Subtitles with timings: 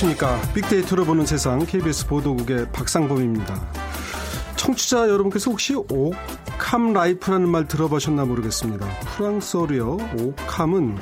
[0.00, 0.40] 안녕하십니까.
[0.54, 3.70] 빅데이터로 보는 세상 KBS 보도국의 박상범입니다.
[4.56, 8.86] 청취자 여러분께서 혹시 au calme life라는 말 들어보셨나 모르겠습니다.
[9.16, 9.98] 프랑스어로요.
[10.18, 10.96] au calme은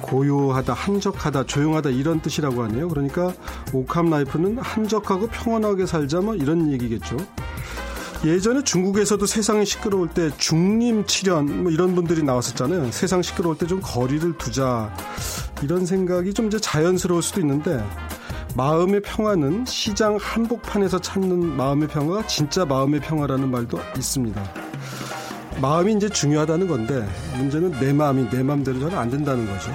[0.00, 2.88] 고요하다, 한적하다, 조용하다 이런 뜻이라고 하네요.
[2.88, 3.32] 그러니까
[3.72, 7.16] au calme life는 한적하고 평온하게 살자 뭐 이런 얘기겠죠.
[8.24, 12.90] 예전에 중국에서도 세상이 시끄러울 때 죽림칠현 뭐 이런 분들이 나왔었잖아요.
[12.90, 14.94] 세상 시끄러울 때 좀 거리를 두자
[15.62, 17.84] 이런 생각이 좀 이제 자연스러울 수도 있는데
[18.54, 24.42] 마음의 평화는 시장 한복판에서 찾는 마음의 평화가 진짜 마음의 평화라는 말도 있습니다.
[25.60, 29.72] 마음이 이제 중요하다는 건데 문제는 내 마음이 내 마음대로 잘 안 된다는 거죠.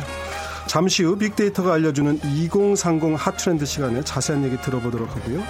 [0.67, 5.41] 잠시 후 빅데이터가 알려주는 2030 핫트렌드 시간에 자세한 얘기 들어보도록 하고요.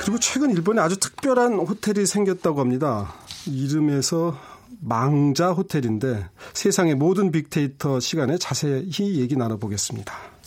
[0.00, 3.14] 그리고 최근 일본에 아주 특별한 호텔이 생겼다고 합니다.
[3.46, 4.36] 이름에서
[4.80, 10.37] 망자 호텔인데 세상의 모든 빅데이터 시간에 자세히 얘기 나눠보겠습니다.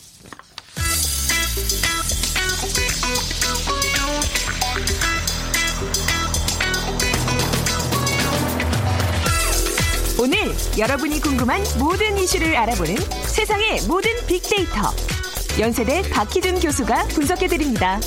[10.21, 10.37] 오늘
[10.77, 14.93] 여러분이 궁금한 모든 이슈를 알아보는 세상의 모든 빅데이터.
[15.59, 17.99] 연세대 박희준 교수가 분석해드립니다.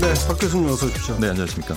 [0.00, 1.18] 네, 박 교수님 어서 오십시오.
[1.18, 1.74] 네, 안녕하십니까.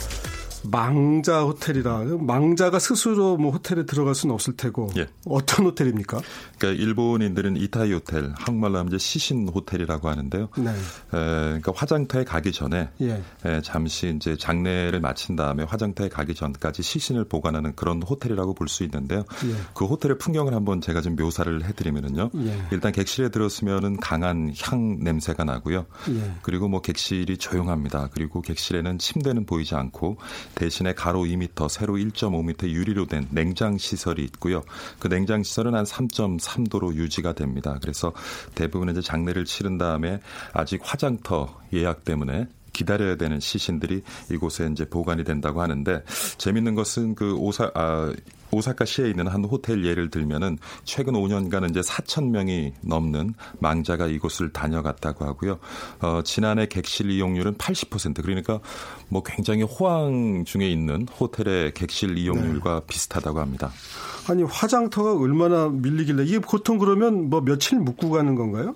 [0.69, 5.07] 망자 호텔이라 망자가 스스로 뭐 호텔에 들어갈 수는 없을 테고 예.
[5.25, 6.19] 어떤 호텔입니까?
[6.57, 10.49] 그러니까 일본인들은 이타이 호텔 한국말로 하면 이제 시신 호텔이라고 하는데요.
[10.57, 10.69] 네.
[10.69, 10.75] 에,
[11.11, 13.21] 그러니까 화장터에 가기 전에 예.
[13.45, 18.83] 에, 잠시 이제 장례를 마친 다음에 화장터에 가기 전까지 시신을 보관하는 그런 호텔이라고 볼 수
[18.83, 19.19] 있는데요.
[19.45, 19.55] 예.
[19.75, 22.31] 그 호텔의 풍경을 한번 제가 좀 묘사를 해드리면은요.
[22.35, 22.63] 예.
[22.71, 25.85] 일단 객실에 들었으면은 강한 향 냄새가 나고요.
[26.09, 26.33] 예.
[26.41, 28.09] 그리고 뭐 객실이 조용합니다.
[28.11, 30.17] 그리고 객실에는 침대는 보이지 않고
[30.55, 34.63] 대신에 가로 2m, 세로 1.5m 유리로 된 냉장 시설이 있고요.
[34.99, 37.77] 그 냉장 시설은 한 3.3도로 유지가 됩니다.
[37.81, 38.13] 그래서
[38.55, 40.19] 대부분 이제 장례를 치른 다음에
[40.53, 46.03] 아직 화장터 예약 때문에 기다려야 되는 시신들이 이곳에 이제 보관이 된다고 하는데
[46.37, 48.13] 재밌는 것은 그 오사 아
[48.55, 55.25] 오사카시에 있는 한 호텔 예를 들면은 최근 5년간은 이제 4천 명이 넘는 망자가 이곳을 다녀갔다고
[55.25, 55.59] 하고요.
[56.01, 58.59] 어, 지난해 객실 이용률은 80% 그러니까
[59.09, 62.85] 뭐 굉장히 호황 중에 있는 호텔의 객실 이용률과 네.
[62.87, 63.71] 비슷하다고 합니다.
[64.27, 68.75] 아니 화장터가 얼마나 밀리길래 이게 보통 그러면 뭐 며칠 묵고 가는 건가요?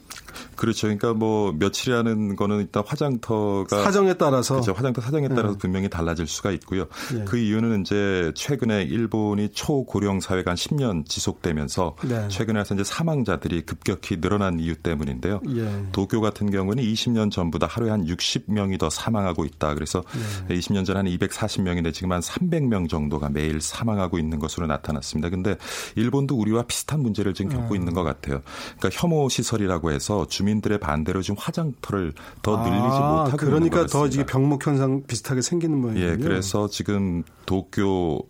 [0.59, 0.87] 그렇죠.
[0.87, 4.73] 그러니까 뭐 며칠이라는 거는 일단 화장터가 사정에 따라서 그렇죠.
[4.73, 5.57] 화장터 사정에 따라서 네.
[5.57, 6.85] 분명히 달라질 수가 있고요.
[7.13, 7.25] 네.
[7.25, 12.27] 그 이유는 이제 최근에 일본이 초고령 사회가 한 10년 지속되면서 네.
[12.27, 15.41] 최근에 와서 이제 사망자들이 급격히 늘어난 이유 때문인데요.
[15.55, 15.85] 예.
[15.91, 19.73] 도쿄 같은 경우는 20년 전보다 하루에 한 60명이 더 사망하고 있다.
[19.73, 20.03] 그래서
[20.49, 20.55] 예.
[20.55, 25.29] 20년 전 한 240명인데 지금 한 300명 정도가 매일 사망하고 있는 것으로 나타났습니다.
[25.29, 25.55] 근데
[25.95, 27.75] 일본도 우리와 비슷한 문제를 지금 겪고 음.
[27.75, 28.41] 있는 것 같아요.
[28.77, 34.07] 그러니까 혐오 시설이라고 해서 주민 들의 반대로 지금 화장터를 더 아, 늘리지 못하고 그러니까 더
[34.07, 36.11] 이게 병목 현상 비슷하게 생기는 모양이에요.
[36.11, 38.23] 예, 그래서 지금 도쿄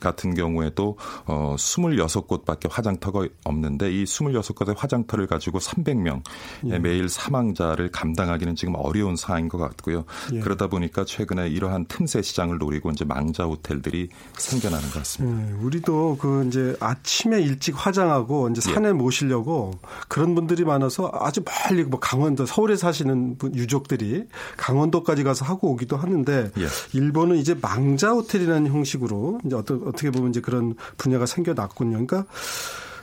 [0.00, 0.96] 같은 경우에도
[1.26, 6.22] 어 26곳밖에 화장터가 없는데 이 26곳의 화장터를 가지고 300명
[6.66, 6.78] 예.
[6.78, 10.04] 매일 사망자를 감당하기는 지금 어려운 상황인 것 같고요.
[10.32, 10.40] 예.
[10.40, 15.48] 그러다 보니까 최근에 이러한 틈새 시장을 노리고 이제 망자 호텔들이 생겨나는 것 같습니다.
[15.48, 15.52] 예.
[15.64, 18.92] 우리도 그 이제 아침에 일찍 화장하고 이제 산에 예.
[18.92, 19.72] 모시려고
[20.08, 24.24] 그런 분들이 많아서 아주 멀리 뭐 강원도 서울에 사시는 유족들이
[24.56, 26.66] 강원도까지 가서 하고 오기도 하는데 예.
[26.92, 32.04] 일본은 이제 망자 호텔이라는 형식으로 이제 어떤 어떻게 보면 이제 그런 분야가 생겨났군요.
[32.06, 32.24] 그러니까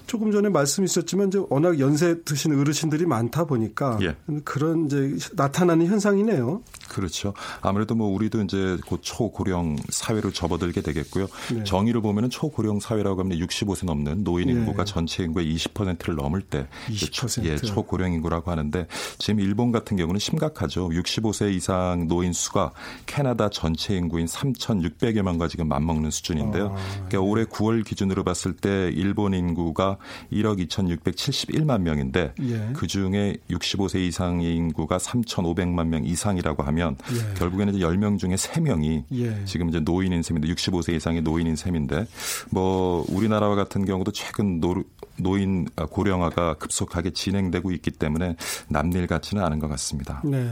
[0.08, 4.16] 조금 전에 말씀 있었지만 이제 워낙 연세 드신 어르신들이 많다 보니까 예.
[4.44, 6.62] 그런 이제 나타나는 현상이네요.
[6.90, 7.34] 그렇죠.
[7.62, 11.28] 아무래도 뭐 우리도 이제 곧 초고령 사회로 접어들게 되겠고요.
[11.54, 11.64] 네.
[11.64, 14.54] 정의를 보면은 초고령 사회라고 하면 65세 넘는 노인 예.
[14.54, 14.92] 인구가 네.
[14.92, 17.46] 전체 인구의 20%를 넘을 때 20%.
[17.46, 18.88] 예, 초고령 인구라고 하는데
[19.18, 20.90] 지금 일본 같은 경우는 심각하죠.
[20.90, 22.72] 65세 이상 노인 수가
[23.06, 26.68] 캐나다 전체 인구인 3,600여 명과 지금 맞먹는 수준인데요.
[26.68, 27.18] 아, 그러니까 네.
[27.18, 29.98] 올해 9월 기준으로 봤을 때 일본 인구가
[30.32, 32.70] 1억 2,671만 명인데 예.
[32.74, 37.34] 그 중에 65세 이상의 인구가 3,500만 명 이상이라고 하면 예.
[37.36, 39.46] 결국에는 이제 10명 중에 3명이 예.
[39.46, 42.08] 지금 이제 노인인 셈인데 65세 이상의 노인인 셈인데
[42.50, 44.84] 뭐 우리나라와 같은 경우도 최근 노,
[45.18, 48.36] 노인 아, 고령화가 급속하게 진행되고 있기 때문에
[48.68, 50.22] 남일 같지는 않은 것 같습니다.
[50.24, 50.52] 네.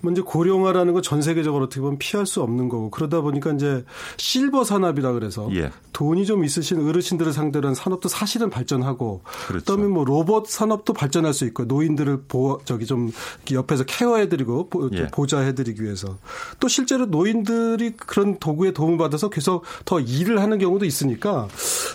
[0.00, 3.84] 먼저 뭐 고령화라는 건 전 세계적으로 어떻게 보면 피할 수 없는 거고 그러다 보니까 이제
[4.16, 5.70] 실버 산업이라 그래서 예.
[5.92, 9.64] 돈이 좀 있으신 어르신들을 상대로 한 산업도 사실은 발전하고 그렇죠.
[9.64, 13.10] 그다음에 뭐 로봇 산업도 발전할 수 있고 노인들을 보 저기 좀
[13.50, 15.06] 옆에서 케어해 드리고 예.
[15.08, 16.16] 보좌해 드리기 위해서
[16.60, 21.48] 또 실제로 노인들이 그런 도구에 도움을 받아서 계속 더 일을 하는 경우도 있으니까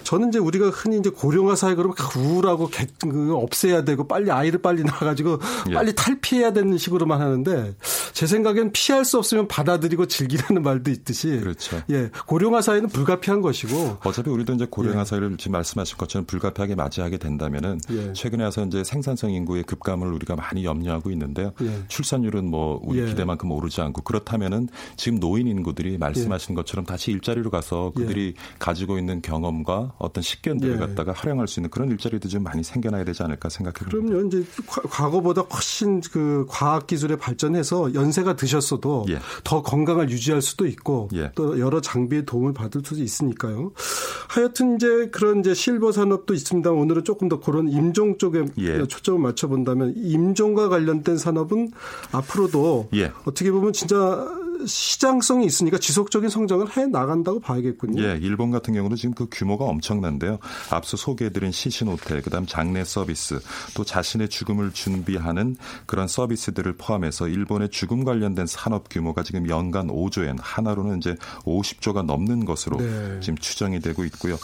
[0.03, 4.61] 저는 이제 우리가 흔히 이제 고령화 사회 그러면 우울하고 개, 그 없애야 되고 빨리 아이를
[4.61, 5.39] 빨리 낳아가지고
[5.69, 5.73] 예.
[5.73, 7.75] 빨리 탈피해야 되는 식으로만 하는데
[8.13, 11.81] 제 생각엔 피할 수 없으면 받아들이고 즐기라는 말도 있듯이 그렇죠.
[11.89, 15.05] 예 고령화 사회는 불가피한 것이고 어차피 우리도 이제 고령화 예.
[15.05, 18.13] 사회를 지금 말씀하신 것처럼 불가피하게 맞이하게 된다면은 예.
[18.13, 21.53] 최근에 와서 이제 생산성 인구의 급감을 우리가 많이 염려하고 있는데요.
[21.61, 21.83] 예.
[21.87, 23.05] 출산율은 뭐 우리 예.
[23.05, 29.21] 기대만큼 오르지 않고 그렇다면은 지금 노인 인구들이 말씀하신 것처럼 다시 일자리로 가서 그들이 가지고 있는
[29.21, 33.89] 경험과 어떤 식견들을 갖다가 활용할 수 있는 그런 일자리도 좀 많이 생겨나야 되지 않을까 생각해
[33.89, 34.15] 봅니다.
[34.15, 34.27] 그럼요.
[34.27, 34.43] 이제
[34.89, 39.19] 과거보다 훨씬 그 과학 기술에 발전해서 연세가 드셨어도 예.
[39.43, 41.31] 더 건강을 유지할 수도 있고 예.
[41.35, 43.71] 또 여러 장비의 도움을 받을 수도 있으니까요.
[44.27, 46.71] 하여튼 이제 그런 이제 실버 산업도 있습니다.
[46.71, 48.85] 오늘은 조금 더 그런 임종 쪽에 예.
[48.87, 51.71] 초점을 맞춰 본다면 임종과 관련된 산업은
[52.11, 53.11] 앞으로도 예.
[53.25, 54.27] 어떻게 보면 진짜
[54.65, 58.01] 시장성이 있으니까 지속적인 성장을 해 나간다고 봐야겠군요.
[58.03, 60.39] 예, 일본 같은 경우는 지금 그 규모가 엄청난데요.
[60.69, 63.39] 앞서 소개해드린 시신 호텔, 그다음 장례 서비스,
[63.75, 65.55] 또 자신의 죽음을 준비하는
[65.85, 72.45] 그런 서비스들을 포함해서 일본의 죽음 관련된 산업 규모가 지금 연간 5조엔 하나로는 이제 50조가 넘는
[72.45, 73.19] 것으로 네.
[73.21, 74.37] 지금 추정이 되고 있고요.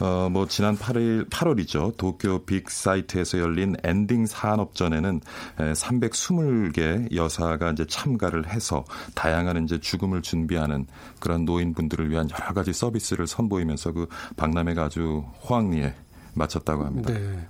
[0.00, 1.96] 어, 뭐 지난 8일 8월이죠.
[1.96, 5.20] 도쿄 빅 사이트에서 열린 엔딩 산업전에는
[5.58, 8.84] 320개 여사가 이제 참가를 해서
[9.14, 10.86] 다양한 이제 죽음을 준비하는
[11.20, 14.06] 그런 노인분들을 위한 여러 가지 서비스를 선보이면서 그
[14.36, 15.94] 박람회가 아주 호황리에
[16.34, 17.12] 마쳤다고 합니다.
[17.12, 17.46] 네.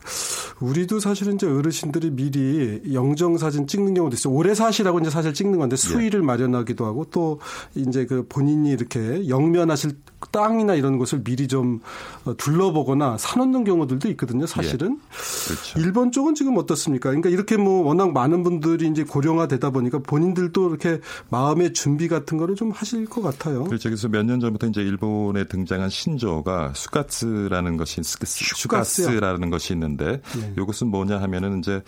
[0.63, 4.33] 우리도 사실은 이제 어르신들이 미리 영정 사진 찍는 경우도 있어요.
[4.35, 6.25] 오래 사시라고 이제 사실 찍는 건데 수위를 예.
[6.25, 7.41] 마련하기도 하고 또
[7.75, 9.93] 이제 그 본인이 이렇게 영면하실
[10.31, 11.81] 땅이나 이런 곳을 미리 좀
[12.25, 14.47] 어, 둘러보거나 사놓는 경우들도 있거든요.
[14.47, 14.99] 사실은.
[14.99, 15.49] 예.
[15.49, 15.81] 그렇죠.
[15.81, 17.11] 일본 쪽은 지금 어떻습니까?
[17.11, 21.01] 그러니까 이렇게 뭐 워낙 많은 분들이 이제 고령화되다 보니까 본인들도 이렇게
[21.31, 23.65] 마음의 준비 같은 거를 좀 하실 것 같아요.
[23.65, 23.89] 그렇죠.
[23.89, 30.52] 그래서 몇 년 전부터 이제 일본에 등장한 신조가 수가츠라는 것이 슈가스라는 것이 있는데 네.
[30.59, 31.83] 이것은 뭐냐 하면은 이제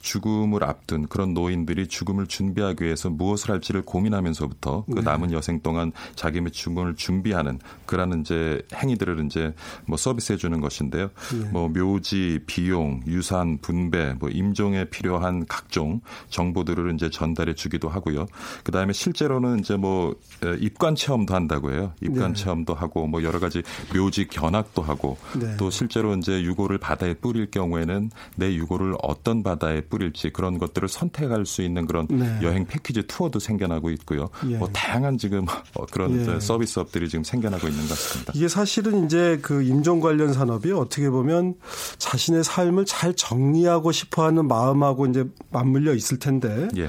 [0.00, 5.02] 죽음을 앞둔 그런 노인들이 죽음을 준비하기 위해서 무엇을 할지를 고민하면서부터 그 네.
[5.02, 9.54] 남은 여생 동안 자기의 죽음을 준비하는 그러한 이제 행위들을 이제
[9.86, 11.10] 뭐 서비스해 주는 것인데요.
[11.32, 11.48] 네.
[11.50, 18.26] 뭐 묘지, 비용, 유산, 분배, 뭐 임종에 필요한 각종 정보들을 이제 전달해 주기도 하고요.
[18.62, 20.14] 그 다음에 실제로는 이제 뭐
[20.60, 21.92] 입관 체험도 한다고 해요.
[22.02, 22.42] 입관 네.
[22.42, 23.62] 체험도 하고 뭐 여러 가지
[23.94, 25.56] 묘지 견학도 하고 네.
[25.56, 30.58] 또 실제 실제로 이제 유골을 바다에 뿌릴 경우 에는 내 유골을 어떤 바다에 뿌릴지 그런
[30.58, 32.38] 것들을 선택할 수 있는 그런 네.
[32.42, 34.30] 여행 패키지 투어도 생겨나고 있고요.
[34.48, 34.56] 예.
[34.56, 36.40] 뭐 다양한 지금 어, 그런 예.
[36.40, 38.32] 서비스업들이 지금 생겨나고 있는 것 같습니다.
[38.34, 41.54] 이게 사실은 이제 그 임종 관련 산업이 어떻게 보면
[41.98, 46.88] 자신의 삶을 잘 정리하고 싶어하는 마음하고 이제 맞물려 있을 텐데 예.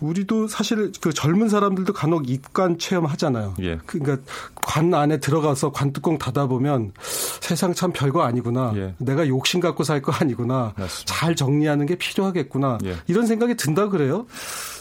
[0.00, 3.54] 우리도 사실 그 젊은 사람들도 간혹 입관 체험하잖아요.
[3.60, 3.78] 예.
[3.86, 4.22] 그러니까
[4.56, 6.92] 관 안에 들어가서 관 뚜껑 닫아 보면
[7.40, 8.22] 세상 참 별거.
[8.24, 8.72] 아니구나.
[8.76, 8.94] 예.
[8.98, 10.74] 내가 욕심 갖고 살 거 아니구나.
[10.76, 11.14] 맞습니다.
[11.14, 12.78] 잘 정리하는 게 필요하겠구나.
[12.84, 12.96] 예.
[13.06, 14.26] 이런 생각이 든다 그래요?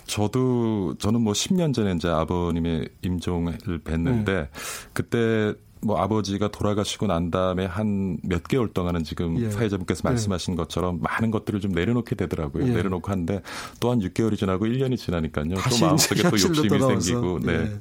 [0.06, 4.50] 저도 저는 뭐 10년 전에 이제 아버님의 임종을 뵀는데 네.
[4.94, 5.54] 그때
[5.86, 9.50] 뭐 아버지가 돌아가시고 난 다음에 한 몇 개월 동안은 지금 예.
[9.50, 10.10] 사회자분께서 네.
[10.10, 10.58] 말씀하신 예.
[10.58, 12.68] 것처럼 많은 것들을 좀 내려놓게 되더라고요.
[12.68, 12.72] 예.
[12.72, 13.42] 내려놓고 하는데
[13.80, 15.46] 또 한 6개월이 지나고 1년이 지나니까요.
[15.56, 17.00] 또 마음속에 또 욕심이 돌아와서.
[17.00, 17.40] 생기고.
[17.42, 17.54] 네.
[17.54, 17.80] 예.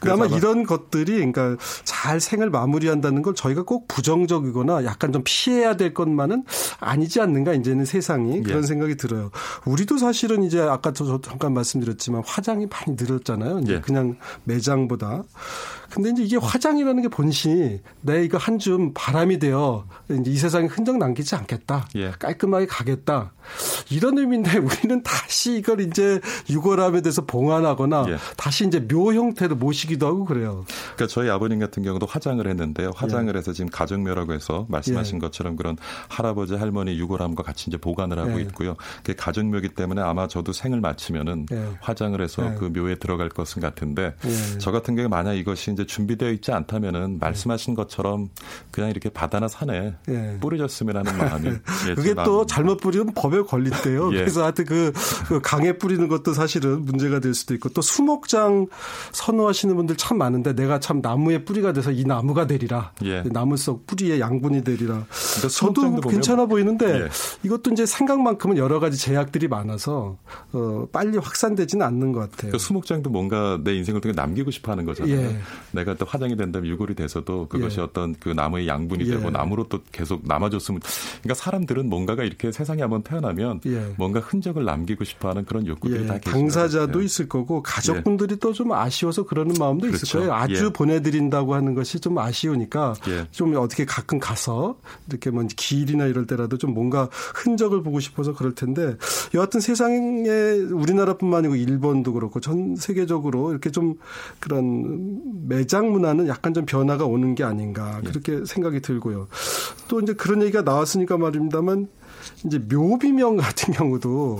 [0.00, 5.76] 그 아마 이런 것들이 그러니까 잘 생을 마무리한다는 걸 저희가 꼭 부정적이거나 약간 좀 피해야
[5.76, 6.44] 될 것만은
[6.80, 8.66] 아니지 않는가 이제는 세상이 그런 예.
[8.66, 9.30] 생각이 들어요.
[9.64, 13.60] 우리도 사실은 이제 아까 저 잠깐 말씀드렸지만 화장이 많이 늘었잖아요.
[13.60, 13.80] 이제 예.
[13.80, 15.22] 그냥 매장보다.
[15.92, 20.66] 근데 이제 이게 화장이라는 게 본신이 내 이거 한 줌 바람이 되어 이제 이 세상에
[20.66, 21.88] 흔적 남기지 않겠다.
[21.96, 22.12] 예.
[22.12, 23.32] 깔끔하게 가겠다.
[23.90, 28.16] 이런 의미인데 우리는 다시 이걸 이제 유골함에 대해서 봉안하거나 예.
[28.36, 30.64] 다시 이제 묘 형태로 모시기도 하고 그래요.
[30.94, 32.92] 그러니까 저희 아버님 같은 경우도 화장을 했는데요.
[32.94, 33.38] 화장을 예.
[33.38, 35.20] 해서 지금 가정묘라고 해서 말씀하신 예.
[35.20, 35.76] 것처럼 그런
[36.08, 38.42] 할아버지 할머니 유골함과 같이 이제 보관을 하고 예.
[38.42, 38.76] 있고요.
[38.98, 41.68] 그게 가정묘기 때문에 아마 저도 생을 마치면은 예.
[41.80, 44.14] 화장을 해서 그 묘에 들어갈 것은 같은데
[44.58, 48.28] 저 같은 경우에 만약 이것이 이제 준비되어 있지 않다면은 말씀하신 것처럼
[48.70, 49.94] 그냥 이렇게 바다나 산에
[50.40, 51.50] 뿌려졌으면 하는 마음이
[51.96, 54.12] 그게 또 잘못 뿌리면 법 법에 걸린대요.
[54.14, 54.18] 예.
[54.18, 54.92] 그래서 하여튼 그,
[55.26, 58.66] 그 강에 뿌리는 것도 사실은 문제가 될 수도 있고 또 수목장
[59.12, 62.92] 선호하시는 분들 참 많은데 내가 참 나무의 뿌리가 돼서 이 나무가 되리라.
[63.04, 63.22] 예.
[63.22, 65.06] 나무 속 뿌리의 양분이 되리라.
[65.08, 67.08] 그러니까 저도 괜찮아 보이는데 예.
[67.42, 70.18] 이것도 이제 생각만큼은 여러 가지 제약들이 많아서
[70.52, 72.36] 어, 빨리 확산되지는 않는 것 같아요.
[72.36, 75.14] 그러니까 수목장도 뭔가 내 인생을 통해 남기고 싶어 하는 거잖아요.
[75.14, 75.38] 예.
[75.72, 77.82] 내가 또 화장이 된다면 유골이 돼서 위해서도 그것이 예.
[77.82, 79.30] 어떤 그 나무의 양분이 되고 예.
[79.30, 80.80] 나무로 또 계속 남아줬으면
[81.22, 83.94] 그러니까 사람들은 뭔가가 이렇게 세상에 한번 태어나 면 예.
[83.96, 89.54] 뭔가 흔적을 남기고 싶어하는 그런 욕구들이 다 당사자도 있을 거고 가족분들이 또 좀 아쉬워서 그러는
[89.58, 90.04] 마음도 그렇죠.
[90.04, 90.34] 있을 거예요.
[90.34, 92.94] 아주 보내드린다고 하는 것이 좀 아쉬우니까
[93.30, 94.76] 좀 어떻게 가끔 가서
[95.08, 98.96] 이렇게 뭐 길이나 이럴 때라도 좀 뭔가 흔적을 보고 싶어서 그럴 텐데
[99.34, 100.28] 여하튼 세상에
[100.70, 103.94] 우리나라뿐만 아니고 일본도 그렇고 전 세계적으로 이렇게 좀
[104.38, 109.28] 그런 매장 문화는 약간 좀 변화가 오는 게 아닌가 그렇게 생각이 들고요.
[109.88, 111.88] 또 이제 그런 얘기가 나왔으니까 말입니다만
[112.44, 114.38] 이제 묘비명 같은 경우도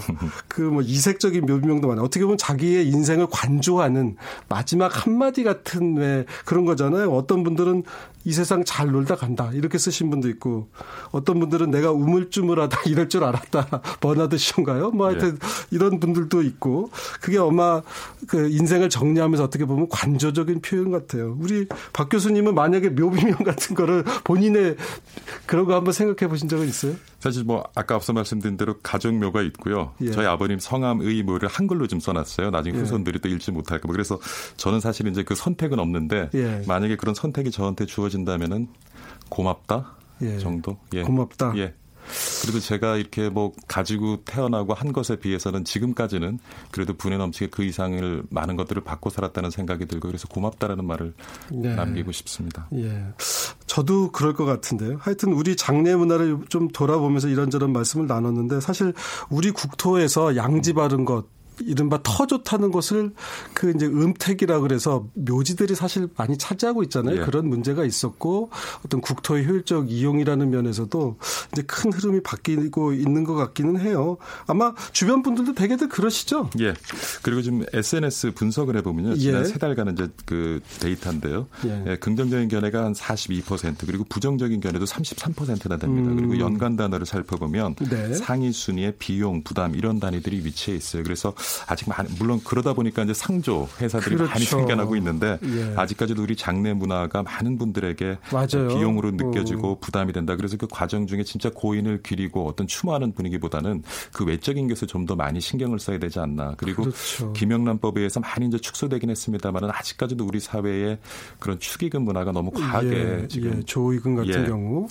[0.48, 2.04] 그 뭐 이색적인 묘비명도 많아요.
[2.04, 4.16] 어떻게 보면 자기의 인생을 관조하는
[4.48, 7.12] 마지막 한마디 같은 왜 그런 거잖아요.
[7.12, 7.82] 어떤 분들은
[8.24, 9.50] 이 세상 잘 놀다 간다.
[9.52, 10.68] 이렇게 쓰신 분도 있고
[11.10, 13.66] 어떤 분들은 내가 우물쭈물하다 이럴 줄 알았다.
[14.00, 14.90] 버나드 쇼인가요?
[14.90, 15.66] 뭐 하여튼 예.
[15.70, 17.82] 이런 분들도 있고 그게 아마
[18.26, 21.36] 그 인생을 정리하면서 어떻게 보면 관조적인 표현 같아요.
[21.40, 24.76] 우리 박 교수님은 만약에 묘비명 같은 거를 본인의
[25.46, 26.94] 그런 거 한번 생각해 보신 적은 있어요?
[27.18, 29.92] 사실 뭐 아까 앞서 말씀드린 대로 가족묘가 있고요.
[30.00, 30.10] 예.
[30.10, 32.50] 저희 아버님 성함의 묘를 한글로 좀 써놨어요.
[32.50, 32.80] 나중에 예.
[32.80, 33.20] 후손들이 예.
[33.20, 33.92] 또 읽지 못할까 봐.
[33.92, 34.18] 그래서
[34.56, 36.62] 저는 사실 이제 그 선택은 없는데 예.
[36.66, 38.68] 만약에 그런 선택이 저한테 주어진 다면은
[39.28, 40.38] 고맙다 예.
[40.38, 40.78] 정도.
[40.92, 41.02] 예.
[41.02, 41.54] 고맙다.
[41.56, 41.74] 예.
[42.42, 46.38] 그리고 제가 이렇게 뭐 가지고 태어나고 한 것에 비해서는 지금까지는
[46.70, 51.14] 그래도 분에 넘치게 그 이상을 많은 것들을 받고 살았다는 생각이 들고 그래서 고맙다라는 말을
[51.50, 51.74] 네.
[51.74, 52.66] 남기고 싶습니다.
[52.74, 53.06] 예.
[53.66, 54.98] 저도 그럴 것 같은데요.
[55.00, 58.92] 하여튼 우리 장례 문화를 좀 돌아보면서 이런저런 말씀을 나눴는데 사실
[59.30, 61.26] 우리 국토에서 양지 바른 것
[61.60, 63.12] 이른바 터 좋다는 것을
[63.54, 67.20] 그 이제 음택이라 그래서 묘지들이 사실 많이 차지하고 있잖아요.
[67.20, 67.24] 예.
[67.24, 68.50] 그런 문제가 있었고
[68.84, 71.16] 어떤 국토의 효율적 이용이라는 면에서도
[71.52, 74.16] 이제 큰 흐름이 바뀌고 있는 것 같기는 해요.
[74.46, 76.50] 아마 주변 분들도 대개들 그러시죠.
[76.60, 76.74] 예.
[77.22, 79.16] 그리고 지금 SNS 분석을 해보면요.
[79.16, 79.44] 지난 예.
[79.44, 81.46] 세 달간은 이제 그 데이터인데요.
[81.66, 81.84] 예.
[81.86, 81.96] 예.
[81.96, 86.10] 긍정적인 견해가 한 42% 그리고 부정적인 견해도 33%나 됩니다.
[86.10, 86.16] 음.
[86.16, 88.14] 그리고 연간 단어를 살펴보면 네.
[88.14, 91.02] 상위 순위의 비용, 부담 이런 단위들이 위치해 있어요.
[91.02, 91.34] 그래서
[91.66, 94.32] 아직 많 물론 그러다 보니까 이제 상조 회사들이 그렇죠.
[94.32, 95.74] 많이 생겨나고 있는데 예.
[95.76, 98.68] 아직까지도 우리 장내 문화가 많은 분들에게 맞아요.
[98.68, 99.78] 비용으로 느껴지고 어.
[99.78, 100.36] 부담이 된다.
[100.36, 103.82] 그래서 그 과정 중에 진짜 고인을 기리고 어떤 추모하는 분위기보다는
[104.12, 106.54] 그 외적인 것에 좀 더 많이 신경을 써야 되지 않나.
[106.56, 107.32] 그리고 그렇죠.
[107.32, 110.98] 김영란법에 의해서 많이 이제 축소되긴 했습니다만은 아직까지도 우리 사회의
[111.38, 114.46] 그런 축의금 문화가 너무 과하게 예, 지금 예, 조의금 같은 예.
[114.46, 114.86] 경우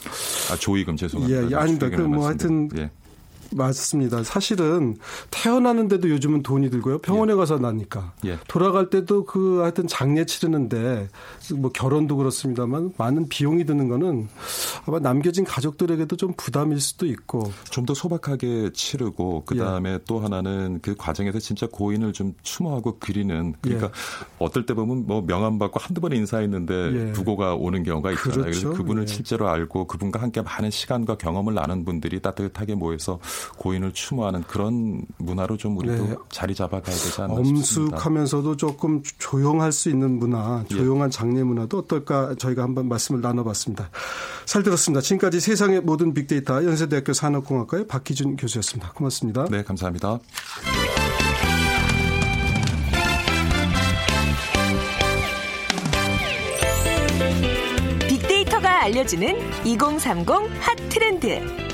[0.51, 1.43] 아 조의금 죄송합니다.
[1.43, 1.89] 예, 예 아닙니다.
[1.89, 2.89] 그뭐 하여튼 예.
[3.55, 4.23] 맞습니다.
[4.23, 4.97] 사실은
[5.29, 6.99] 태어나는데도 요즘은 돈이 들고요.
[6.99, 7.35] 병원에 예.
[7.35, 8.37] 가서 나니까 예.
[8.47, 11.09] 돌아갈 때도 그 하여튼 장례 치르는데
[11.55, 14.27] 뭐 결혼도 그렇습니다만 많은 비용이 드는 거는
[14.85, 19.99] 아마 남겨진 가족들에게도 좀 부담일 수도 있고 좀 더 소박하게 치르고 그 다음에 예.
[20.07, 23.91] 또 하나는 그 과정에서 진짜 고인을 좀 추모하고 그리는 그러니까 예.
[24.39, 27.11] 어떨 때 보면 뭐 명함 받고 한두 번 인사했는데 예.
[27.11, 28.41] 부고가 오는 경우가 있잖아요.
[28.43, 28.59] 그렇죠.
[28.61, 29.07] 그래서 그분을 예.
[29.07, 33.19] 실제로 알고 그분과 함께 많은 시간과 경험을 나눈 분들이 따뜻하게 모여서
[33.57, 36.15] 고인을 추모하는 그런 문화로 좀 우리도 네.
[36.29, 37.95] 자리 잡아가야 되지 않나 싶습니다.
[37.95, 40.75] 엄숙하면서도 조금 조용할 수 있는 문화, 예.
[40.75, 41.11] 조용한 예.
[41.11, 43.89] 장례 문화도 어떨까 저희가 한번 말씀을 나눠봤습니다.
[44.45, 45.01] 잘 들었습니다.
[45.01, 48.93] 지금까지 세상의 모든 빅데이터 연세대학교 산업공학과의 박희준 교수였습니다.
[48.93, 49.45] 고맙습니다.
[49.49, 50.19] 네, 감사합니다.
[58.07, 60.27] 빅데이터가 알려주는 2030
[60.59, 61.70] 핫 트렌드.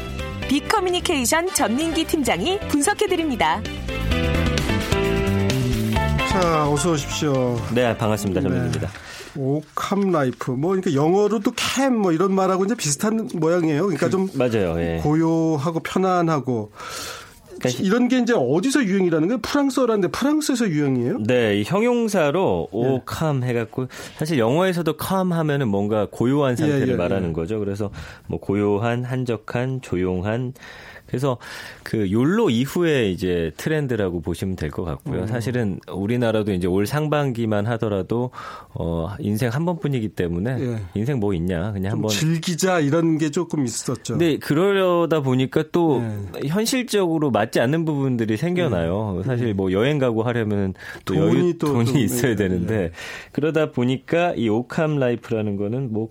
[0.47, 3.61] 빅커뮤니케이션 전민기 팀장이 분석해드립니다.
[6.29, 7.59] 자, 어서 오십시오.
[7.73, 8.41] 네, 반갑습니다.
[8.41, 8.87] 전민기입니다.
[8.87, 8.93] 네.
[9.35, 10.51] au calme life.
[10.51, 13.83] 뭐, 그러니까 영어로 또 calm, 뭐 이런 말하고 이제 비슷한 모양이에요.
[13.83, 14.29] 그러니까 좀.
[14.33, 14.79] 맞아요.
[14.79, 14.99] 예.
[15.03, 16.71] 고요하고 편안하고.
[17.59, 19.39] 그러니까 이런 게 이제 어디서 유행이라는 거예요?
[19.41, 21.19] 프랑스어라는데 프랑스에서 유행이에요?
[21.19, 23.47] 네, 형용사로 au calme 네.
[23.47, 23.87] 해갖고
[24.17, 27.33] 사실 영어에서도 calm 하면은 뭔가 고요한 상태를 예, 예, 말하는 예.
[27.33, 27.59] 거죠.
[27.59, 27.89] 그래서
[28.27, 30.53] 뭐 고요한, 한적한, 조용한
[31.07, 31.37] 그래서
[31.83, 35.21] 그 욜로 이후에 이제 트렌드라고 보시면 될 것 같고요.
[35.21, 35.27] 음.
[35.27, 38.31] 사실은 우리나라도 이제 올 상반기만 하더라도
[38.73, 40.81] 어 인생 한 번뿐이기 때문에 예.
[40.93, 44.17] 인생 뭐 있냐 그냥 한번 즐기자 이런 게 조금 있었죠.
[44.17, 46.03] 네, 그러려다 보니까 또
[46.43, 46.47] 예.
[46.47, 49.19] 현실적으로 맞지 않는 부분들이 생겨나요.
[49.19, 49.23] 예.
[49.23, 50.73] 사실 뭐 여행 가고 하려면
[51.05, 52.35] 또 돈이 여유 또 돈이 있어야 예.
[52.35, 52.91] 되는데
[53.31, 56.09] 그러다 보니까 이 au calme life라는 거는 뭐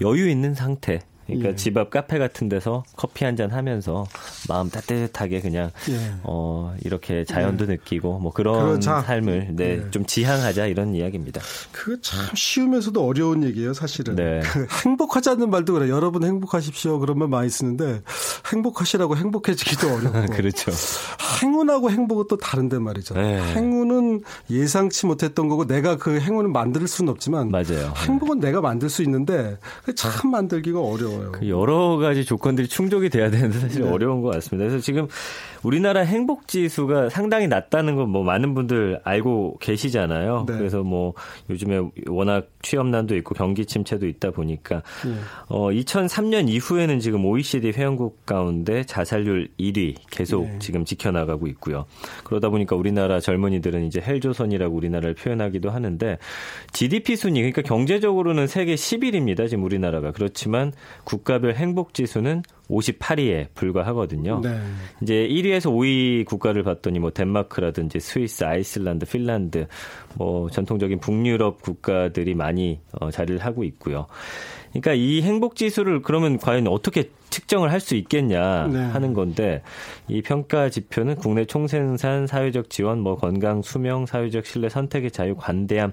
[0.00, 1.54] 여유 있는 상태 그러니까 예.
[1.56, 4.06] 집앞 카페 같은 데서 커피 한 잔 하면서
[4.48, 6.12] 마음 따뜻하게 그냥 예.
[6.22, 7.68] 어 이렇게 자연도 예.
[7.72, 9.00] 느끼고 뭐 그런 그러자.
[9.02, 9.90] 삶을 네, 예.
[9.90, 11.40] 좀 지향하자 이런 이야기입니다.
[11.72, 14.14] 그거 참 쉬우면서도 어려운 얘기예요, 사실은.
[14.16, 14.40] 네.
[14.44, 15.88] 그 행복하자는 말도 그래.
[15.88, 16.98] 여러분 행복하십시오.
[17.00, 18.02] 그러면 많이 쓰는데
[18.52, 20.32] 행복하시라고 행복해지기도 어렵고.
[20.32, 20.70] 그렇죠.
[21.42, 23.14] 행운하고 행복은 또 다른데 말이죠.
[23.14, 23.40] 네.
[23.54, 27.92] 행운은 예상치 못했던 거고 내가 그 행운을 만들 수는 없지만 맞아요.
[28.06, 28.48] 행복은 네.
[28.48, 29.58] 내가 만들 수 있는데
[29.96, 31.32] 참 만들기가 어려워 요.
[31.32, 33.90] 그 여러 가지 조건들이 충족이 돼야 되는데 사실 네.
[33.90, 34.68] 어려운 것 같습니다.
[34.68, 35.08] 그래서 지금
[35.62, 40.44] 우리나라 행복 지수가 상당히 낮다는 건 뭐 많은 분들 알고 계시잖아요.
[40.46, 40.56] 네.
[40.56, 41.14] 그래서 뭐
[41.50, 45.14] 요즘에 워낙 취업난도 있고 경기 침체도 있다 보니까 네.
[45.48, 50.58] 어 2003년 이후에는 지금 OECD 회원국 가운데 자살률 1위 계속 네.
[50.60, 51.86] 지금 지켜나가고 있고요.
[52.22, 56.18] 그러다 보니까 우리나라 젊은이들은 이제 헬조선이라고 우리나라를 표현하기도 하는데
[56.72, 59.48] GDP 순위 그러니까 경제적으로는 세계 10위입니다.
[59.48, 60.72] 지금 우리나라가 그렇지만
[61.04, 64.40] 국가별 행복 지수는 58위에 불과하거든요.
[64.42, 64.58] 네.
[65.02, 69.66] 이제 1위에서 5위 국가를 봤더니 뭐 덴마크라든지 스위스, 아이슬란드, 핀란드
[70.14, 74.06] 뭐 전통적인 북유럽 국가들이 많이 어, 자리를 하고 있고요.
[74.70, 78.78] 그러니까 이 행복 지수를 그러면 과연 어떻게 측정을 할 수 있겠냐 네.
[78.78, 79.60] 하는 건데
[80.08, 85.92] 이 평가 지표는 국내 총생산, 사회적 지원, 뭐 건강, 수명, 사회적 신뢰, 선택의 자유, 관대함.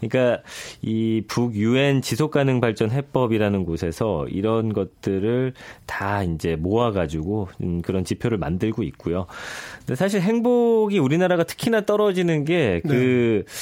[0.00, 0.42] 그러니까
[0.82, 5.54] 이 북 유엔 지속 가능 발전 해법이라는 곳에서 이런 것들을
[5.86, 9.26] 다 이제 모아 가지고 음, 그런 지표를 만들고 있고요.
[9.78, 13.52] 근데 사실 행복이 우리나라가 특히나 떨어지는 게그 네.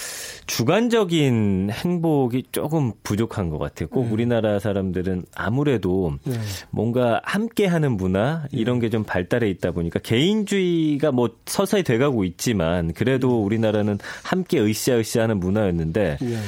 [0.47, 3.89] 주관적인 행복이 조금 부족한 것 같아요.
[3.89, 4.13] 꼭 네.
[4.13, 6.35] 우리나라 사람들은 아무래도 네.
[6.71, 13.29] 뭔가 함께하는 문화 이런 게 좀 발달해 있다 보니까 개인주의가 뭐 서서히 돼가고 있지만 그래도
[13.29, 13.35] 네.
[13.45, 16.39] 우리나라는 함께 으쌰으쌰하는 문화였는데 네.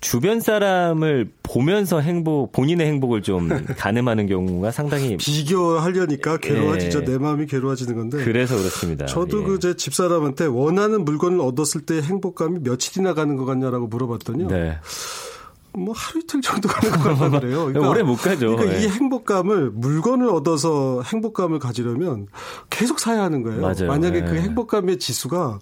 [0.00, 3.48] 주변 사람을 보면서 행복 본인의 행복을 좀
[3.78, 7.02] 가늠하는 경우가 상당히 비교하려니까 괴로워지죠.
[7.02, 7.04] 예.
[7.04, 8.24] 내 마음이 괴로워지는 건데.
[8.24, 9.06] 그래서 그렇습니다.
[9.06, 9.46] 저도 예.
[9.46, 14.76] 그제 집사람한테 원하는 물건을 얻었을 때 행복감이 며칠이나 가는 것 같냐라고 물어봤더니 네.
[15.74, 17.64] 뭐 하루 이틀 정도 가는 것 같다 그래요.
[17.72, 18.56] 그러니까, 오래 못 가죠.
[18.56, 18.84] 그러니까 네.
[18.84, 22.26] 이 행복감을 물건을 얻어서 행복감을 가지려면
[22.70, 23.60] 계속 사야 하는 거예요.
[23.60, 23.86] 맞아요.
[23.88, 24.30] 만약에 네.
[24.30, 25.58] 그 행복감의 지수가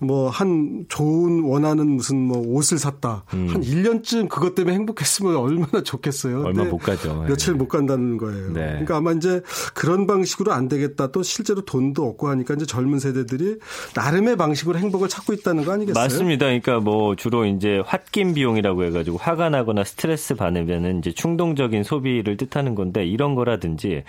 [0.00, 3.24] 뭐 한 좋은 원하는 무슨 뭐 옷을 샀다.
[3.34, 3.48] 음.
[3.50, 6.42] 한 1년쯤 그것 때문에 행복했으면 얼마나 좋겠어요.
[6.44, 7.24] 얼마 못 가죠.
[7.28, 7.58] 며칠 네.
[7.58, 8.52] 못 간다는 거예요.
[8.52, 8.66] 네.
[8.70, 9.42] 그러니까 아마 이제
[9.74, 11.08] 그런 방식으로 안 되겠다.
[11.12, 13.58] 또 실제로 돈도 없고 하니까 이제 젊은 세대들이
[13.94, 16.02] 나름의 방식으로 행복을 찾고 있다는 거 아니겠어요?
[16.02, 16.46] 맞습니다.
[16.46, 22.36] 그러니까 뭐 주로 이제 홧김 비용이라고 해 가지고 화가 나거나 스트레스 받으면은 이제 충동적인 소비를
[22.36, 24.04] 뜻하는 건데 이런 거라든지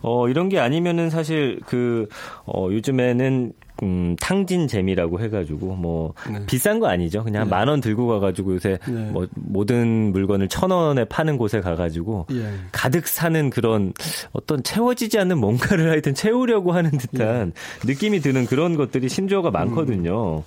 [0.00, 2.06] 어 이런 게 아니면은 사실 그
[2.46, 6.46] 어 요즘에는 음, 탕진 재미라고 해가지고 뭐 네.
[6.46, 7.24] 비싼 거 아니죠.
[7.24, 7.50] 그냥 네.
[7.50, 9.10] 만원 들고 가가지고 요새 네.
[9.10, 12.54] 뭐 모든 물건을 천 원에 파는 곳에 가가지고 예.
[12.70, 13.92] 가득 사는 그런
[14.32, 17.86] 어떤 채워지지 않는 뭔가를 하여튼 채우려고 하는 듯한 예.
[17.86, 20.38] 느낌이 드는 그런 것들이 신조어가 많거든요.
[20.38, 20.42] 음.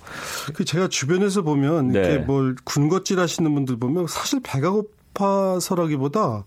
[0.54, 2.18] 그 제가 주변에서 보면 이렇게 네.
[2.18, 4.84] 뭘 군것질 하시는 분들 보면 사실 배가 고
[5.18, 6.44] 아파서라기보다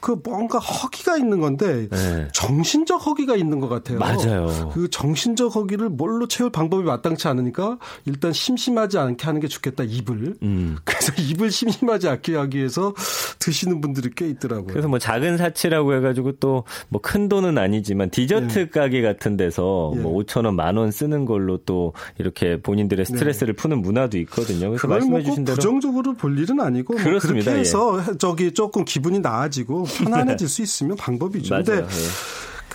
[0.00, 2.28] 그 뭔가 허기가 있는 건데 네.
[2.32, 3.98] 정신적 허기가 있는 것 같아요.
[3.98, 4.70] 맞아요.
[4.72, 10.36] 그 정신적 허기를 뭘로 채울 방법이 마땅치 않으니까 일단 심심하지 않게 하는 게 좋겠다 입을.
[10.42, 10.76] 음.
[10.84, 12.94] 그래서 입을 심심하지 않게 하기 위해서
[13.38, 14.66] 드시는 분들이 꽤 있더라고요.
[14.68, 18.68] 그래서 뭐 작은 사치라고 해가지고 또 뭐 큰 돈은 아니지만 디저트 네.
[18.68, 20.02] 가게 같은 데서 네.
[20.02, 23.12] 뭐 5천 원, 만 원 쓰는 걸로 또 이렇게 본인들의 네.
[23.12, 24.68] 스트레스를 푸는 문화도 있거든요.
[24.70, 27.34] 그래서 말씀해 주신 대로 부정적으로 볼 일은 아니고 뭐 그렇습니다.
[27.34, 28.07] 뭐 그렇게 해서 예.
[28.16, 31.54] 저기 조금 기분이 나아지고 편안해질 수 있으면 방법이죠.
[31.54, 31.64] 맞아요.
[31.64, 32.08] 근데 네.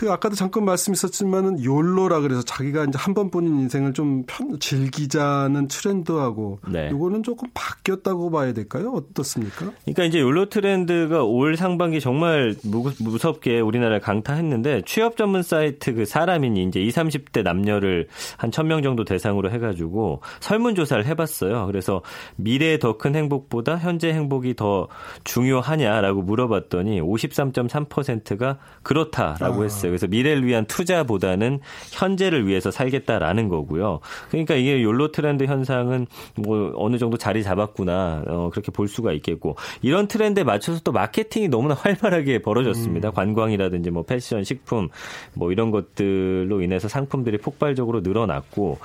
[0.03, 6.59] 그 아까도 잠깐 말씀있었지만은 욜로라 그래서 자기가 이제 한 번뿐인 인생을 좀 편, 즐기자는 트렌드하고
[6.67, 6.89] 네.
[6.93, 8.91] 이거는 조금 바뀌었다고 봐야 될까요?
[8.93, 9.71] 어떻습니까?
[9.85, 16.03] 그러니까 이제 욜로 트렌드가 올 상반기 정말 무 섭게 우리나라를 강타했는데 취업 전문 사이트 그
[16.03, 21.65] 사람인이 이제 20, 30대 남녀를 한 1000명 정도 대상으로 해 가지고 설문 조사를 해 봤어요.
[21.67, 22.01] 그래서
[22.35, 24.89] 미래의 더 큰 행복보다 현재 행복이 더
[25.23, 29.63] 중요하냐라고 물어봤더니 53.3%가 그렇다라고 아.
[29.63, 29.92] 했어요.
[29.93, 31.59] 그래서 미래를 위한 투자보다는
[31.91, 33.99] 현재를 위해서 살겠다라는 거고요.
[34.29, 39.55] 그러니까 이게 욜로 트렌드 현상은 뭐 어느 정도 자리 잡았구나 어, 그렇게 볼 수가 있겠고
[39.81, 43.09] 이런 트렌드에 맞춰서 또 마케팅이 너무나 활발하게 벌어졌습니다.
[43.09, 43.13] 음.
[43.13, 44.89] 관광이라든지 뭐 패션, 식품
[45.33, 48.79] 뭐 이런 것들로 인해서 상품들이 폭발적으로 늘어났고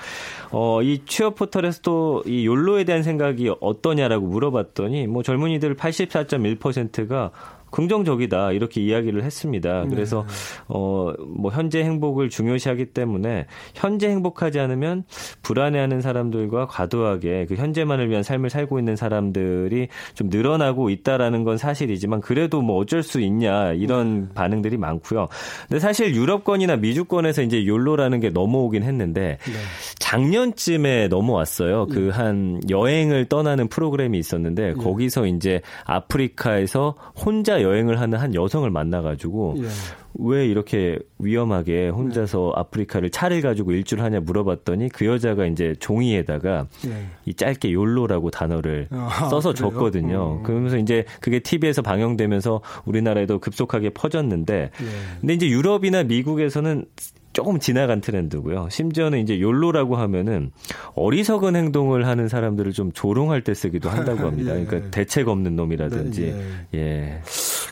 [0.50, 7.30] 어, 이 취업 포털에서 또 이 욜로에 대한 생각이 어떠냐라고 물어봤더니 뭐 젊은이들 84.1%가
[7.70, 9.82] 긍정적이다 이렇게 이야기를 했습니다.
[9.82, 9.88] 네.
[9.88, 10.24] 그래서
[10.66, 15.04] 어뭐 현재 행복을 중요시하기 때문에 현재 행복하지 않으면
[15.42, 22.20] 불안해하는 사람들과 과도하게 그 현재만을 위한 삶을 살고 있는 사람들이 좀 늘어나고 있다라는 건 사실이지만
[22.20, 24.34] 그래도 뭐 어쩔 수 있냐 이런 네.
[24.34, 25.28] 반응들이 많고요.
[25.68, 29.52] 근데 사실 유럽권이나 미주권에서 이제 욜로라는 게 넘어오긴 했는데 네.
[29.98, 31.86] 작년쯤에 넘어왔어요.
[31.86, 32.68] 그한 예.
[32.70, 34.72] 여행을 떠나는 프로그램이 있었는데 예.
[34.72, 39.68] 거기서 이제 아프리카에서 혼자 여행을 하는 한 여성을 만나가지고 예.
[40.14, 42.60] 왜 이렇게 위험하게 혼자서 네.
[42.60, 47.06] 아프리카를 차를 가지고 일주를 하냐 물어봤더니 그 여자가 이제 종이에다가 네.
[47.24, 49.70] 이 짧게 욜로라고 단어를 아, 써서 그래요?
[49.70, 50.38] 줬거든요.
[50.38, 50.42] 음.
[50.42, 54.86] 그러면서 이제 그게 TV에서 방영되면서 우리나라에도 급속하게 퍼졌는데 네.
[55.20, 56.84] 근데 이제 유럽이나 미국에서는
[57.32, 58.68] 조금 지나간 트렌드고요.
[58.70, 60.50] 심지어는 이제 욜로라고 하면은
[60.94, 64.56] 어리석은 행동을 하는 사람들을 좀 조롱할 때 쓰기도 한다고 합니다.
[64.58, 64.64] 예.
[64.64, 66.34] 그러니까 대책 없는 놈이라든지.
[66.72, 67.20] 네, 예.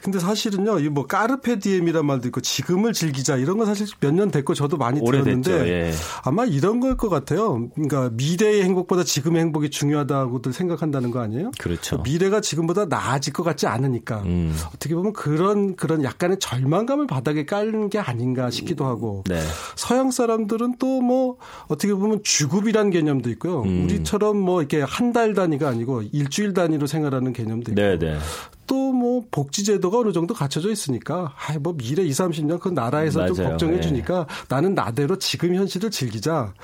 [0.06, 0.12] 예.
[0.12, 4.30] 근데 사실은요, 이 뭐 까르페 디엠이란 말도 있고 지금을 즐기자 이런 건 사실 몇 년
[4.30, 5.92] 됐고 저도 많이 들었는데 예.
[6.24, 7.68] 아마 이런 걸 것 같아요.
[7.74, 11.50] 그러니까 미래의 행복보다 지금의 행복이 중요하다고들 생각한다는 거 아니에요?
[11.58, 11.98] 그렇죠.
[12.02, 14.56] 미래가 지금보다 나아질 것 같지 않으니까 음.
[14.74, 19.42] 어떻게 보면 그런 그런 약간의 절망감을 바닥에 깔는 게 아닌가 싶기도 하고 네.
[19.76, 21.36] 서양 사람들은 또 뭐
[21.68, 23.62] 어떻게 보면 주급이란 개념도 있고요.
[23.62, 23.84] 음.
[23.84, 28.18] 우리처럼 뭐 이렇게 한 달 단위가 아니고 일주일 단위로 생활하는 개념도 있고 네, 네.
[28.66, 33.34] 또 뭐 복지제도가 어느 정도 갖춰져 있으니까 아이 뭐 미래 2, 30년 그 나라에서 맞아요.
[33.34, 34.44] 좀 걱정해 주니까 네.
[34.48, 36.54] 나는 나대로 지금 현실을 즐기자.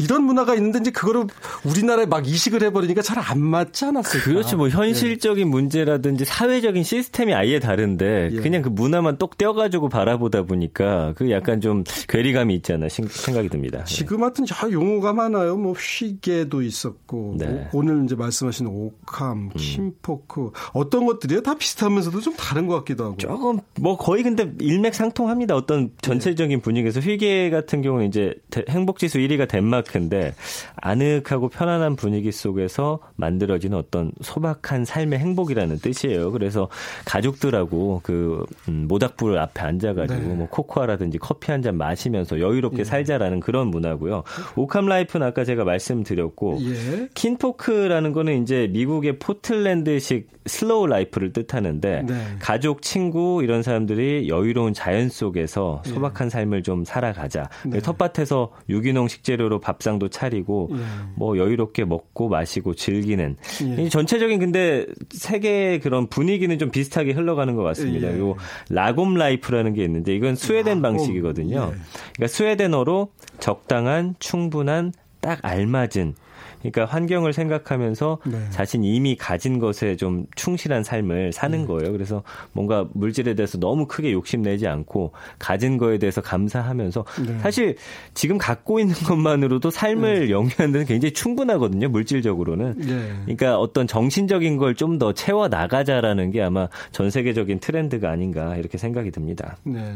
[0.00, 1.26] 이런 문화가 있는데 이제 그거를
[1.64, 4.24] 우리나라에 막 이식을 해버리니까 잘 안 맞지 않았을까.
[4.24, 4.56] 그렇죠.
[4.56, 5.50] 뭐 현실적인 예.
[5.50, 8.36] 문제라든지 사회적인 시스템이 아예 다른데 예.
[8.40, 13.80] 그냥 그 문화만 똑 떼어가지고 바라보다 보니까 그 약간 좀 괴리감이 있지 않나 생각이 듭니다.
[13.80, 13.84] 예.
[13.84, 15.56] 지금 하여튼 용어가 많아요.
[15.56, 17.68] 뭐 hygge도 있었고 네.
[17.72, 19.50] 오늘 이제 말씀하신 au calme, 음.
[19.56, 21.42] kinfolk 어떤 것들이요?
[21.42, 23.16] 다 비슷하면서도 좀 다른 것 같기도 하고.
[23.16, 25.56] 조금 뭐 거의 근데 일맥상통합니다.
[25.56, 28.34] 어떤 전체적인 분위기에서 hygge 같은 경우는 이제
[28.68, 30.34] 행복지수 1위가 덴마크인데
[30.76, 36.32] 아늑하고 편안한 분위기 속에서 만들어지는 어떤 소박한 삶의 행복이라는 뜻이에요.
[36.32, 36.68] 그래서
[37.06, 40.34] 가족들하고 그 음, 모닥불 앞에 앉아가지고 네.
[40.34, 42.84] 뭐 코코아라든지 커피 한 잔 마시면서 여유롭게 예.
[42.84, 44.24] 살자라는 그런 문화고요.
[44.56, 47.08] au calme life는 아까 제가 말씀드렸고 예.
[47.14, 52.14] kinfolk라는 거는 이제 미국의 포틀랜드식 slow life를 뜻 하는데 네.
[52.38, 55.90] 가족, 친구 이런 사람들이 여유로운 자연 속에서 예.
[55.90, 56.30] 소박한 예.
[56.30, 57.48] 삶을 좀 살아가자.
[57.66, 57.80] 네.
[57.80, 60.76] 텃밭에서 유기농 식재료로 밥상도 차리고 예.
[61.16, 63.36] 뭐 여유롭게 먹고 마시고 즐기는
[63.78, 63.88] 예.
[63.88, 68.12] 전체적인 근데 세계의 그런 분위기는 좀 비슷하게 흘러가는 것 같습니다.
[68.12, 68.18] 예.
[68.18, 68.36] 요
[68.70, 70.96] lagom life라는 게 있는데 이건 스웨덴 lagom.
[70.96, 71.56] 방식이거든요.
[71.56, 71.80] 예.
[72.14, 76.14] 그러니까 스웨덴어로 적당한, 충분한, 딱 알맞은
[76.62, 78.38] 그러니까 환경을 생각하면서 네.
[78.50, 81.66] 자신이 이미 가진 것에 좀 충실한 삶을 사는 네.
[81.66, 81.92] 거예요.
[81.92, 82.22] 그래서
[82.52, 87.38] 뭔가 물질에 대해서 너무 크게 욕심내지 않고 가진 거에 대해서 감사하면서 네.
[87.40, 87.76] 사실
[88.14, 90.30] 지금 갖고 있는 것만으로도 삶을 네.
[90.30, 91.88] 영위하는 데는 굉장히 충분하거든요.
[91.88, 92.74] 물질적으로는.
[92.78, 93.12] 네.
[93.24, 98.76] 그러니까 어떤 정신적인 걸 좀 더 채워 나가자라는 게 아마 전 세계적인 트렌드가 아닌가 이렇게
[98.78, 99.56] 생각이 듭니다.
[99.64, 99.94] 네.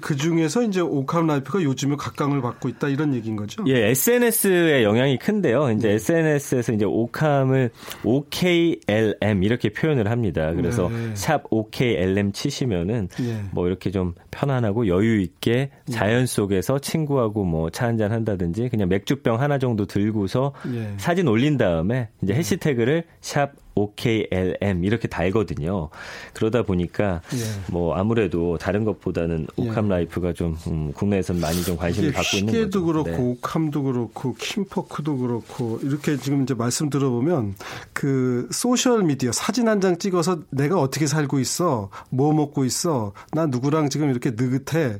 [0.00, 3.62] 그 중에서 이제 au calme life가 요즘에 각광을 받고 있다 이런 얘기인 거죠?
[3.66, 5.70] 예, SNS의 영향이 큰데요.
[5.72, 5.94] 이제 네.
[6.08, 7.70] SNS에서 이제 au calme을
[8.04, 10.52] OKLM 이렇게 표현을 합니다.
[10.54, 11.14] 그래서 네.
[11.14, 13.42] sharp OKLM 치시면은 네.
[13.52, 15.92] 뭐 이렇게 좀 편안하고 여유 있게 네.
[15.92, 20.94] 자연 속에서 친구하고 뭐 차 한잔 한다든지 그냥 맥주병 하나 정도 들고서 네.
[20.96, 22.38] 사진 올린 다음에 이제 네.
[22.38, 25.88] 해시태그를 sharp OKLM 이렇게 달거든요.
[26.34, 27.38] 그러다 보니까 예.
[27.72, 29.88] 뭐 아무래도 다른 것보다는 au calme 예.
[29.90, 32.58] life가 좀 음, 국내에서는 많이 좀 관심을 받고 있는 거죠.
[32.58, 33.16] hygge도 그렇고 네.
[33.18, 37.54] au calme도 그렇고 kinfolk도 그렇고 이렇게 지금 이제 말씀 들어보면
[37.92, 43.46] 그 소셜 미디어 사진 한 장 찍어서 내가 어떻게 살고 있어, 뭐 먹고 있어, 나
[43.46, 44.96] 누구랑 지금 이렇게 느긋해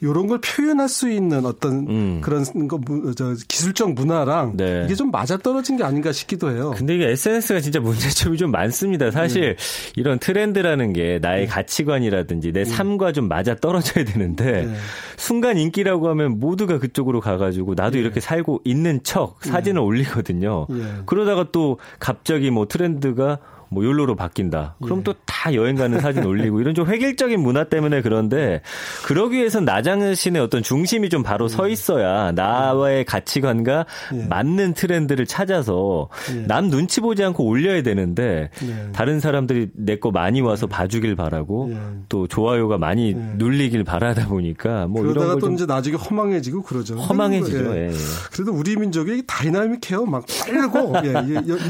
[0.00, 2.20] 이런 걸 표현할 수 있는 어떤 음.
[2.22, 2.78] 그런 거
[3.16, 4.84] 저 기술적 문화랑 네.
[4.84, 6.72] 이게 좀 맞아 떨어진 게 아닌가 싶기도 해요.
[6.76, 8.19] 근데 이게 SNS가 진짜 문제죠.
[8.20, 9.10] 장점이 좀 많습니다.
[9.10, 9.92] 사실 네.
[9.96, 11.46] 이런 트렌드라는 게 나의 네.
[11.46, 12.64] 가치관이라든지 내 네.
[12.64, 14.74] 삶과 좀 맞아 떨어져야 되는데 네.
[15.16, 18.00] 순간 인기라고 하면 모두가 그쪽으로 가가지고 나도 네.
[18.00, 20.66] 이렇게 살고 있는 척 사진을 올리거든요.
[21.06, 23.38] 그러다가 또 갑자기 뭐 트렌드가
[23.70, 24.74] 뭐 욜로로 바뀐다.
[24.82, 25.02] 그럼 예.
[25.04, 28.62] 또다 여행 가는 사진 올리고 이런 좀 획일적인 문화 때문에 그런데
[29.04, 31.72] 그러기 위해선 나 자신의 어떤 중심이 좀 바로 서 예.
[31.72, 34.24] 있어야 나와의 가치관과 예.
[34.24, 36.46] 맞는 트렌드를 찾아서 예.
[36.46, 38.92] 남 눈치 보지 않고 올려야 되는데 예.
[38.92, 40.74] 다른 사람들이 내 거 많이 와서 예.
[40.74, 41.70] 봐주길 바라고
[42.08, 46.96] 또 좋아요가 많이 눌리길 바라다 보니까 뭐 그러다가 또 이제 나중에 허망해지고 그러죠.
[46.96, 47.76] 허망해지죠.
[47.76, 47.90] 예.
[48.32, 50.06] 그래도 우리 민족이 다이나믹해요.
[50.06, 50.94] 막 빠르고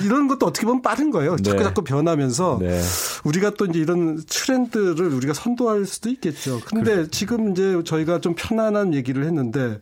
[0.04, 1.36] 이런 것도 어떻게 보면 빠른 거예요.
[1.36, 1.64] 자꾸 네.
[1.64, 2.80] 자꾸 변하면서 네.
[3.24, 6.60] 우리가 또 이제 이런 트렌드를 우리가 선도할 수도 있겠죠.
[6.66, 7.06] 근데 그래.
[7.10, 9.78] 지금 이제 저희가 좀 편안한 얘기를 했는데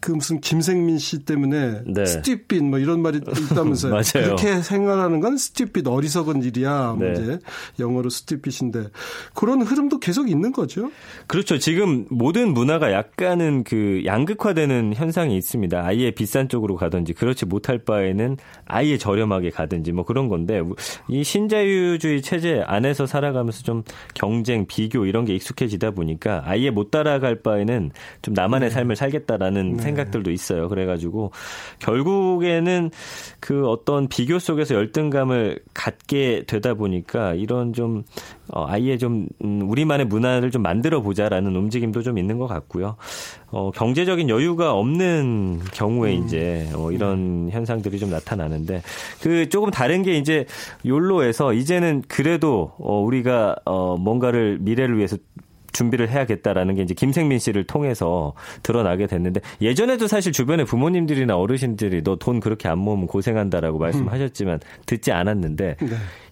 [0.00, 2.06] 그 무슨 김생민 씨 때문에 네.
[2.06, 3.90] 스티핏 뭐 이런 말이 있다면서요.
[3.92, 4.36] 맞아요.
[4.36, 6.94] 그렇게 생각하는 건 스티핏 어리석은 일이야.
[6.96, 7.12] 뭐 네.
[7.14, 7.38] 이제
[7.80, 8.88] 영어로 스티핏인데
[9.34, 10.90] 그런 흐름도 계속 있는 거죠.
[11.26, 11.58] 그렇죠.
[11.58, 15.84] 지금 모든 문화가 약간은 그 양극화되는 현상이 있습니다.
[15.84, 20.62] 아예 비싼 쪽으로 가든지 그렇지 못할 바에는 아예 저렴하게 가든지 뭐 그런 건데
[21.08, 23.82] 이 신 자유주의 체제 안에서 살아가면서 좀
[24.14, 27.90] 경쟁, 비교 이런 게 익숙해지다 보니까 아예 못 따라갈 바에는
[28.22, 28.74] 좀 나만의 네.
[28.74, 29.82] 삶을 살겠다라는 네.
[29.82, 30.68] 생각들도 있어요.
[30.68, 31.32] 그래가지고
[31.78, 32.90] 결국에는
[33.40, 38.04] 그 어떤 비교 속에서 열등감을 갖게 되다 보니까 이런 좀
[38.48, 42.96] 어, 아예 좀 음, 우리만의 문화를 좀 만들어 보자라는 움직임도 좀 있는 것 같고요.
[43.50, 46.24] 어, 경제적인 여유가 없는 경우에 음.
[46.24, 48.82] 이제 어, 이런 현상들이 좀 나타나는데
[49.20, 50.46] 그 조금 다른 게 이제
[50.84, 55.16] 욜로에서 이제는 그래도 어, 우리가 어, 뭔가를 미래를 위해서
[55.76, 62.16] 준비를 해야겠다라는 게 이제 김생민 씨를 통해서 드러나게 됐는데 예전에도 사실 주변에 부모님들이나 어르신들이 너
[62.16, 65.88] 돈 그렇게 안 모으면 고생한다라고 말씀하셨지만 듣지 않았는데 네.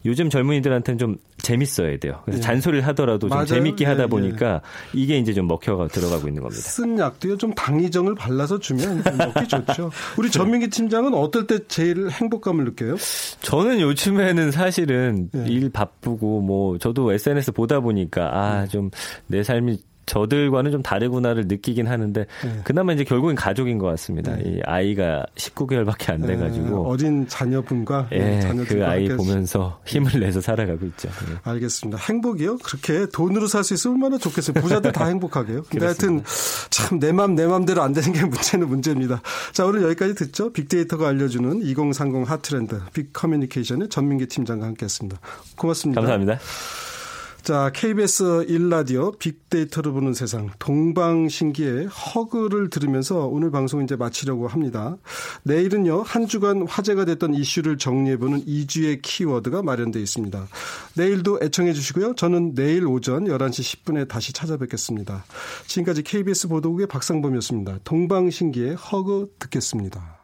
[0.07, 2.21] 요즘 젊은이들한테는 좀 재밌어야 돼요.
[2.25, 2.43] 그래서 예.
[2.43, 3.47] 잔소리를 하더라도 좀 맞아요.
[3.47, 4.09] 재밌게 하다 예, 예.
[4.09, 4.61] 보니까
[4.95, 5.01] 예.
[5.01, 6.61] 이게 이제 좀 먹혀가 들어가고 있는 겁니다.
[6.63, 9.91] 쓴 약도요 좀 당이정을 발라서 주면 먹기 좋죠.
[10.19, 12.97] 우리 전민기 팀장은 어떨 때 제일 행복감을 느껴요?
[13.43, 15.45] 저는 요즘에는 사실은 예.
[15.47, 18.91] 일 바쁘고 뭐 저도 SNS 보다 보니까 아 좀
[19.35, 22.61] 내 삶이 저들과는 좀 다르구나를 느끼긴 하는데 네.
[22.65, 24.37] 그나마 이제 결국엔 가족인 것 같습니다.
[24.37, 24.43] 네.
[24.45, 26.27] 이 아이가 19개월밖에 안 네.
[26.27, 26.75] 돼가지고 네.
[26.75, 31.09] 어린 자녀분과 네, 그 아이 보면서 힘을 내서 살아가고 있죠.
[31.09, 31.37] 네.
[31.43, 31.99] 알겠습니다.
[31.99, 32.59] 행복이요?
[32.59, 34.61] 그렇게 돈으로 살 수 있으면 얼마나 좋겠어요.
[34.61, 35.63] 부자들 다 행복하게요.
[35.71, 36.23] 근데 하여튼
[36.69, 39.23] 참 내 맘 내 맘대로 안 되는 게 문제는 문제입니다.
[39.53, 40.53] 자 오늘 여기까지 듣죠.
[40.53, 45.19] 빅데이터가 알려주는 2030 핫트렌드 빅 커뮤니케이션의 전민기 팀장과 함께했습니다.
[45.57, 46.03] 고맙습니다.
[46.03, 46.39] 감사합니다.
[47.45, 54.97] 자, KBS 1라디오 빅데이터를 보는 세상 동방신기의 허그를 들으면서 오늘 방송 이제 마치려고 합니다.
[55.43, 60.49] 내일은요, 한 주간 화제가 됐던 이슈를 정리해보는 2주의 키워드가 마련되어 있습니다.
[60.97, 62.15] 내일도 애청해 주시고요.
[62.15, 65.27] 저는 내일 오전 11시 10분에 다시 찾아뵙겠습니다.
[65.67, 67.81] 지금까지 KBS 보도국의 박상범이었습니다.
[67.85, 70.24] 동방신기의 허그 듣겠습니다.